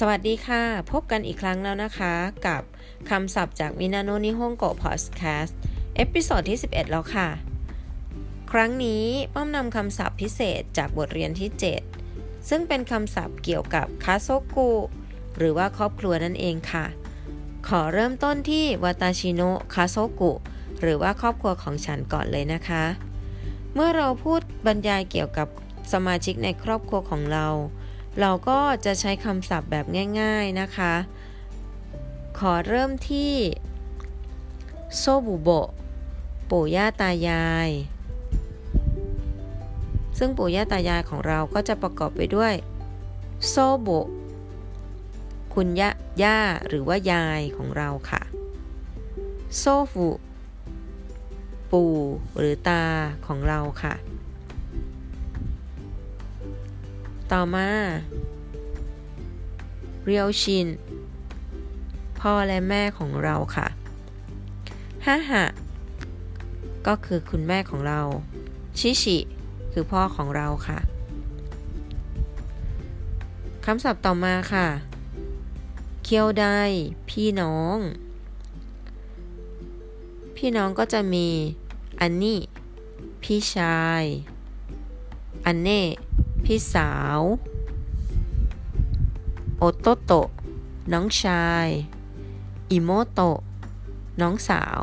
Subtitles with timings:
[0.00, 2.14] สวัสดีค่ะ พบกันอีกครั้งแล้วนะคะ
[2.46, 2.62] กับ
[3.10, 7.28] คำศัพท์จากみんなの日本語 podcast episode ที่ 11 แล้วค่ะ
[8.52, 9.04] ครั้งนี้
[9.34, 11.50] ป้อมนำคำศัพท์พิเศษจากบทเรียนที่
[11.98, 14.70] 7 ซึ่งเป็นคำศัพท์เกี่ยวกับคาโซกุ
[15.38, 16.86] หรือว่าครอบครัวนั่นเองค่ะ
[17.68, 20.32] ขอเริ่มต้นที่私の家族
[20.80, 22.84] หรือว่าครอบครัวของฉันก่อนเลยนะคะ
[23.74, 25.48] เมื่อเราพูดบรรยายเกี่ยวกับ
[25.92, 27.48] สมาชิกในครอบครัวของเรา
[28.20, 29.86] เราก็จะใช้คำศัพท์แบบ
[30.20, 30.94] ง่าย ๆนะคะ
[32.38, 33.34] ขอเริ่มที่
[34.96, 35.48] โซบุโบ
[36.50, 37.70] ปู่ย่าตายาย
[40.18, 42.54] ซึ่งปู่ย่าตายายของเราก็จะประกอบไปด้วย
[43.48, 43.88] โซโบ
[45.54, 45.90] คุณย่า
[46.22, 48.22] ย่าหรือว่ายายของเราค่ะ
[49.58, 50.08] โซฟุ
[51.70, 51.94] ปู่
[52.38, 52.84] หรือตา
[53.26, 53.94] ของเราค่ะ
[57.32, 57.68] ต่อมา
[60.04, 60.66] เรียวชิน
[62.20, 63.66] พ่อและแม่ของเราค่ะ
[65.06, 65.44] ฮ่าฮะ
[66.86, 68.00] ก็คือคุณแม่ของเรา
[68.78, 69.18] ชิชิ
[69.72, 70.78] คือพ่อของเราค่ะ
[73.64, 74.66] คำศัพท์ต่อมาค่ะ
[76.04, 76.46] เคียวได
[77.10, 77.76] พี่น้อง
[80.36, 81.28] พี่น้องก็จะมี
[82.00, 82.38] อันนี่
[83.22, 84.04] พี่ชาย
[85.46, 85.82] อันเน่
[86.50, 87.20] พี่สาว
[89.58, 90.28] โอโตโตะ
[90.92, 91.66] น้องชาย
[92.70, 93.38] อิโมโตะ
[94.20, 94.82] น้องสาว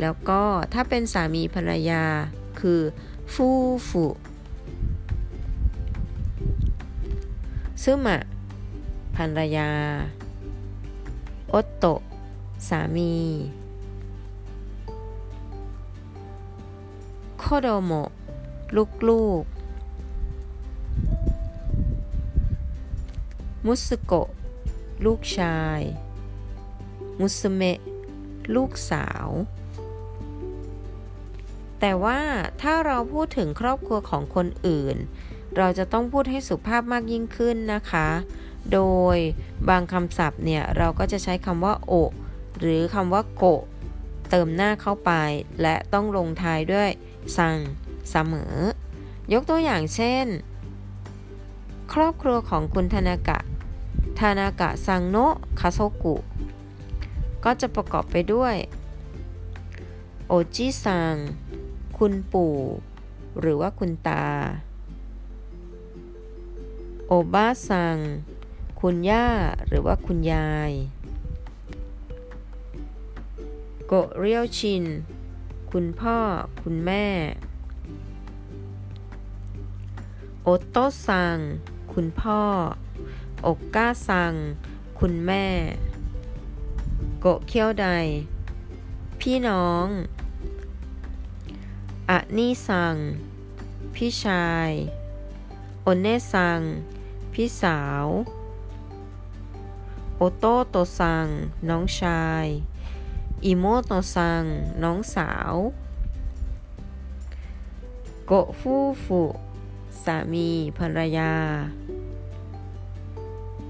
[0.00, 2.04] แล้วก็ถ้าเป็นสามีภรรยา
[2.60, 2.80] คือ
[3.32, 3.48] ฟู
[3.88, 4.04] ฟู
[7.82, 8.18] ซึมะ
[9.16, 9.70] ภรรยา
[11.50, 12.00] โอโตะ
[12.68, 13.14] สามี
[17.38, 18.10] โคโดโมะ
[19.08, 19.52] ลูกๆ
[23.66, 24.12] มุสโก
[25.04, 25.80] ลูกชาย
[27.20, 27.78] มุสเมะ
[28.54, 29.28] ลูกสาว
[31.80, 32.20] แต่ว่า
[32.62, 34.96] ถ้าเราพูดถึงครอบครัวของคนอื่น
[35.56, 38.08] เราจะต้องพูดให้สุภาพมากยิ่งขึ้นนะคะ
[38.72, 38.80] โด
[39.14, 39.16] ย
[39.68, 41.92] บางคำศัพท์เนี่ย เราก็จะใช้คำว่า โอ
[42.58, 43.44] หรือคำว่าโก
[44.30, 45.12] เติมหน้าเข้าไป
[45.62, 46.90] และต้องลงท้ายด้วย
[47.36, 47.58] ซัง
[48.10, 48.54] เสมอ
[49.32, 50.26] ยกตัวอย่างเช่น
[51.92, 53.38] ครอบครัวของคุณธนากะ
[54.18, 56.16] ทานากะซังโนะคาโซกุ
[57.44, 58.56] ก็จะประกอบไปด้วย
[60.26, 61.14] โอจิซัง
[61.98, 62.56] คุณปู่
[63.40, 64.24] หรือว่าคุณตา
[67.06, 67.96] โอบาซัง
[68.80, 69.26] คุณย่า
[69.68, 70.72] หรือว่าคุณยาย
[73.86, 74.84] โกเรียวชิน
[75.70, 76.18] คุณพ่อ
[76.62, 77.06] คุณแม่
[80.46, 80.76] โอโต
[81.06, 81.38] ซัง
[81.92, 82.42] คุณพ่อ
[83.42, 84.34] โอกก้าซัง
[84.98, 85.46] คุณแม่
[87.20, 87.86] ご兄弟
[89.20, 89.86] พี่น้อง
[92.10, 92.96] お兄さん
[93.94, 94.70] พี่ชาย
[95.82, 96.60] お姉さん
[97.32, 98.06] พี่สาว
[100.16, 101.26] 弟さん
[101.68, 102.46] น้องชาย
[103.44, 104.42] 妹さん
[104.82, 105.54] น้องสาว
[108.26, 109.20] ご夫婦
[110.04, 110.48] สามี
[110.78, 111.32] ภรรยา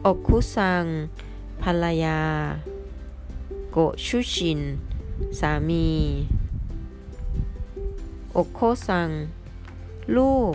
[0.07, 0.85] อกคุซัง
[1.63, 2.21] ภรรยา
[3.71, 4.61] โกชุชิน
[5.41, 5.91] สามี
[8.37, 9.11] อกโคซัง
[10.17, 10.55] ลูก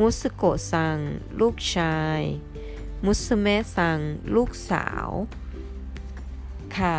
[0.00, 0.96] มุสโกซัง
[1.40, 2.20] ลูกชาย
[3.04, 3.98] มุสเมซัง
[4.34, 5.08] ลูกสาว
[6.76, 6.98] ค่ะ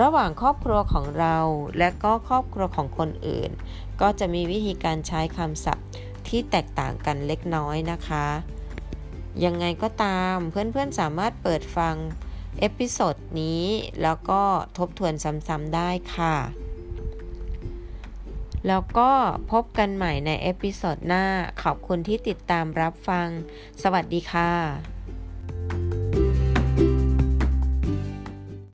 [0.00, 1.38] ระหว่างครอบครัวของเรา
[1.78, 3.50] และก็ครอบครัวของคนอื่น
[4.00, 5.86] ก็จะมีวิธีการใช้คำศัพท์
[6.28, 8.26] ที่แตกต่างกันเล็กน้อยนะคะ
[9.44, 11.96] ยังไงก็ตามเพื่อนๆสามารถเปิดฟัง
[12.58, 13.64] episode นี้
[14.02, 14.42] แล้วก็
[14.78, 16.36] ทบทวนซ้ำๆได้ค่ะ
[18.68, 19.10] แล้วก็
[19.50, 21.24] พบกันใหม่ใน episode หน้า
[21.62, 23.28] ขอบคุณที่ติดตามรับฟัง
[23.82, 24.91] สวัสดีค่ะ